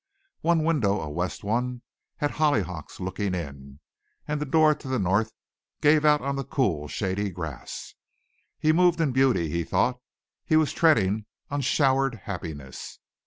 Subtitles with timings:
[0.41, 1.83] One window, a west one,
[2.17, 3.79] had hollyhocks looking in,
[4.27, 5.31] and the door to the north
[5.79, 7.93] gave out on the cool, shady grass.
[8.57, 10.01] He moved in beauty, he thought;
[10.49, 12.97] was treading on showered happiness.